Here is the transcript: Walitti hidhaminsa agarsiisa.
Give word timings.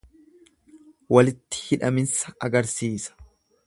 Walitti 1.17 1.63
hidhaminsa 1.69 2.37
agarsiisa. 2.49 3.19